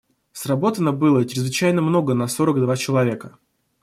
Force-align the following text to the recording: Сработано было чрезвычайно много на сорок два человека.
Сработано 0.33 0.93
было 0.93 1.25
чрезвычайно 1.27 1.83
много 1.83 2.15
на 2.15 2.27
сорок 2.27 2.57
два 2.59 2.75
человека. 2.75 3.37